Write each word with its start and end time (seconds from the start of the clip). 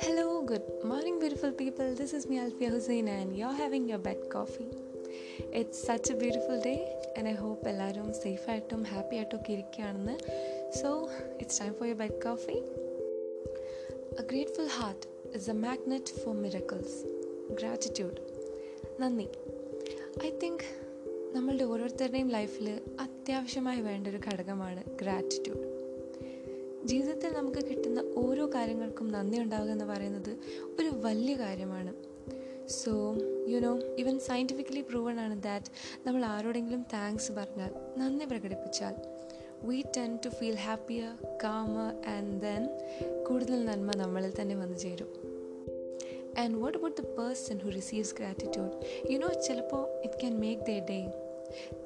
Hello, 0.00 0.42
good 0.42 0.66
morning, 0.84 1.18
beautiful 1.18 1.52
people. 1.52 1.94
This 1.94 2.12
is 2.12 2.28
me, 2.28 2.36
Alfia 2.36 2.68
Hussein, 2.68 3.08
and 3.08 3.34
you're 3.34 3.54
having 3.54 3.88
your 3.88 3.96
bed 3.98 4.18
coffee. 4.28 4.68
It's 5.52 5.82
such 5.82 6.10
a 6.10 6.14
beautiful 6.14 6.60
day, 6.62 6.80
and 7.16 7.26
I 7.28 7.36
hope 7.42 7.62
എല്ലാവരും 7.70 8.10
സേഫായിട്ടും 8.20 8.82
happy 8.90 9.16
ആയിട്ടും 9.20 9.38
ഒക്കെ 9.38 9.50
ഇരിക്കുകയാണെന്ന് 9.52 10.16
so 10.80 10.90
it's 11.40 11.60
time 11.62 11.72
for 11.78 11.88
your 11.90 11.96
bed 12.02 12.20
coffee 12.26 12.58
a 14.20 14.26
grateful 14.32 14.70
heart 14.78 15.06
is 15.38 15.48
a 15.54 15.56
magnet 15.66 16.20
for 16.20 16.36
miracles 16.44 16.98
gratitude 17.60 18.20
നന്ദി 19.02 19.28
I 20.28 20.32
think 20.44 20.66
നമ്മളുടെ 21.34 21.64
ഓരോരുത്തരുടെയും 21.72 22.30
ലൈഫിൽ 22.38 22.68
അത്യാവശ്യമായി 23.25 23.81
വേണ്ട 23.81 24.07
ഒരു 24.07 24.17
ഘടകമാണ് 24.17 24.83
ഗ്രാറ്റിറ്റ്യൂഡ് 25.01 25.63
ജീവിതത്തിൽ 26.87 27.33
നമുക്ക് 27.33 27.57
കിട്ടുന്ന 27.57 27.99
ഓരോ 28.15 28.45
കാര്യങ്ങൾക്കും 28.47 29.11
നന്ദി 29.11 29.37
ഉണ്ടാവുക 29.37 29.69
എന്ന് 29.69 29.85
പറയുന്നത് 29.85 30.37
ഒരു 30.79 30.91
വലിയ 30.95 31.35
കാര്യമാണ്. 31.35 31.95
So 32.67 33.15
you 33.47 33.59
know 33.59 33.79
even 33.99 34.19
scientifically 34.19 34.81
proven 34.81 35.19
ആണ് 35.19 35.43
ദാറ്റ് 35.43 35.65
നമ്മൾ 36.07 36.25
ആരോടെങ്കിലും 36.25 36.85
താങ്ക്സ് 36.93 37.31
പറഞ്ഞാൽ 37.31 37.71
നന്ദി 37.97 38.25
പ്രകടിപ്പിച്ചാൽ 38.25 38.95
we 39.63 39.83
tend 39.97 40.19
to 40.25 40.29
feel 40.29 40.55
happier 40.55 41.37
calmer 41.43 42.09
and 42.09 42.41
then 42.41 42.69
കൂടുതൽ 43.23 43.65
നന്മ 43.65 43.91
നമ്മളിൽ 43.95 44.33
തന്നെ 44.41 44.55
വന്നു 44.55 44.77
ചേരും. 44.77 45.09
And 46.39 46.57
what 46.57 46.77
about 46.77 47.01
the 47.01 47.05
person 47.05 47.57
who 47.57 47.69
receives 47.69 48.15
gratitude 48.15 48.71
you 49.13 49.17
know 49.17 49.27
ചിലപ്പോൾ 49.27 50.01
it 50.01 50.19
can 50.19 50.39
make 50.39 50.61
the 50.61 50.69
day 50.89 51.24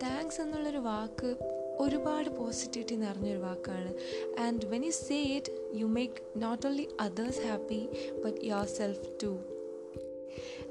thanks 0.03 0.41
എന്നുള്ളൊരു 0.41 0.77
വാക്ക് 0.77 1.35
ഒരുപാട് 1.79 2.29
പോസിറ്റിവിറ്റി 2.29 2.95
നിറഞ്ഞൊരു 2.95 3.37
വാക്കാണ്. 3.37 3.91
And 4.39 4.65
when 4.65 4.85
you 4.85 4.89
say 4.89 5.21
it 5.21 5.51
you 5.73 5.85
make 5.85 6.43
not 6.43 6.67
only 6.67 6.87
others 6.99 7.39
happy 7.39 7.89
but 8.25 8.41
yourself 8.67 9.07
too 9.23 9.39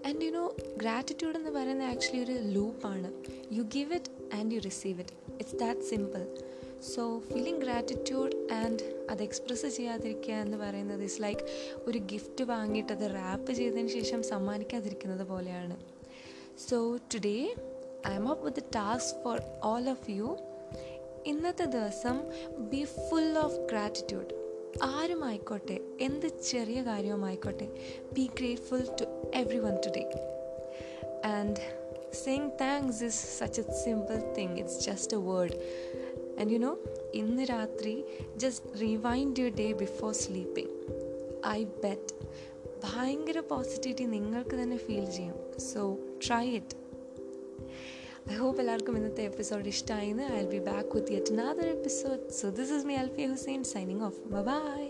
and 0.07 0.25
you 0.25 0.31
know 0.31 0.57
gratitude 0.77 1.37
എന്ന് 1.37 1.51
പറയുന്നത് 1.51 1.89
actually 1.89 2.25
ഒരു 2.25 2.33
ലൂപ്പാണ് 2.33 3.13
you 3.55 3.63
give 3.63 3.95
it 3.95 4.35
and 4.35 4.55
you 4.55 4.61
receive 4.61 5.01
it 5.01 5.35
it's 5.35 5.57
that 5.57 5.81
simple 5.81 6.23
so 6.95 7.19
feeling 7.19 7.61
gratitude 7.61 8.53
and 8.53 9.07
അത് 9.11 9.23
express 9.23 9.67
ചെയ്യാതിരിക്കുക 9.67 10.35
എന്ന് 10.35 10.57
പറയുന്നത് 10.57 11.03
is 11.03 11.23
like 11.23 11.41
ഒരു 11.87 11.99
gift 11.99 12.45
വാങ്ങിയിട്ട് 12.45 12.93
അത് 12.93 13.11
റാപ്പ് 13.15 13.53
ചെയ്തതിന് 13.53 13.89
ശേഷം 13.89 14.23
സമ്മാനിക്കാതിരിക്കുന്നത് 14.23 15.27
പോലെയാണ്. 15.27 15.77
So 16.71 16.97
today 16.97 17.55
I'm 18.15 18.29
up 18.29 18.45
with 18.45 18.63
task 18.75 19.17
for 19.25 19.39
all 19.63 19.89
of 19.89 20.11
you 20.11 20.37
ഇന്നത്തെ 21.27 21.65
ദിവസം 21.65 22.17
ബി 22.71 22.85
ഫുൾ 22.85 23.39
ഓഫ് 23.39 23.59
ഗ്രാറ്റിറ്റ്യൂഡ് 23.71 24.35
ആരുമായിക്കോട്ടെ 24.83 25.77
എന്ത് 26.01 26.27
ചെറിയ 26.51 26.83
കാര്യവുമായിക്കോട്ടെ 26.83 27.69
be 28.13 28.31
grateful 28.41 28.85
to 29.01 29.07
everyone 29.59 29.77
today 29.87 30.05
and 31.25 31.61
saying 32.15 32.51
thanks 32.61 33.05
is 33.05 33.23
such 33.39 33.61
a 33.61 33.75
simple 33.85 34.19
thing 34.37 34.57
it's 34.59 34.81
just 34.81 35.17
a 35.17 35.21
word 35.21 35.57
and 36.41 36.51
you 36.53 36.59
know 36.59 36.73
ഇന്ന് 37.15 37.43
രാത്രി 37.43 38.05
just 38.37 38.81
rewind 38.81 39.41
your 39.41 39.55
day 39.55 39.73
before 39.73 40.13
sleeping 40.13 40.75
I 41.47 41.65
bet 41.65 42.15
ഭയങ്കര 42.85 43.39
positivity 43.49 44.05
നിങ്ങൾക്ക് 44.05 44.57
തന്നെ 44.63 44.77
feel 44.77 45.07
ചെയ്യും. 45.11 45.39
So 45.73 45.97
try 46.27 46.47
it 46.51 46.77
I 48.33 48.37
hope 48.37 48.61
എല്ലാവർക്കും 48.61 48.97
ഇന്നത്തെ 48.97 49.23
episode 49.23 49.69
ഇഷ്ടമായിന്ന് 49.69 50.25
I 50.35 50.39
will 50.39 50.51
be 50.51 50.63
back 50.71 50.89
with 50.95 51.13
yet 51.13 51.33
another 51.33 51.69
episode 51.69 52.21
so 52.31 52.49
this 52.51 52.73
is 52.73 52.87
me 52.87 52.97
Alfiya 52.97 53.27
Hussain 53.27 53.63
signing 53.65 54.03
off 54.03 54.21
bye 54.43 54.83